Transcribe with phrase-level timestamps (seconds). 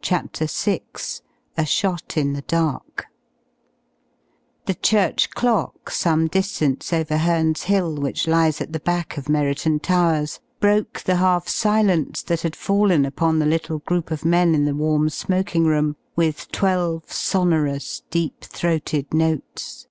[0.00, 0.80] CHAPTER VI
[1.58, 3.04] A SHOT IN THE DARK
[4.64, 9.78] The church clock, some distance over Herne's Hill which lies at the back of Merriton
[9.78, 14.64] Towers, broke the half silence that had fallen upon the little group of men in
[14.64, 19.86] the warm smoking room with twelve sonorous, deep throated notes.